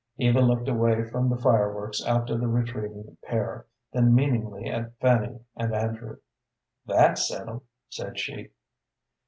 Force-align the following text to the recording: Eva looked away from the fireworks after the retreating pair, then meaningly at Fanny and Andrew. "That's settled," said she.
Eva 0.17 0.39
looked 0.41 0.67
away 0.67 1.07
from 1.11 1.29
the 1.29 1.37
fireworks 1.37 2.03
after 2.03 2.35
the 2.35 2.47
retreating 2.47 3.15
pair, 3.23 3.67
then 3.93 4.15
meaningly 4.15 4.65
at 4.65 4.97
Fanny 4.99 5.41
and 5.55 5.75
Andrew. 5.75 6.17
"That's 6.87 7.27
settled," 7.29 7.61
said 7.87 8.17
she. 8.17 8.49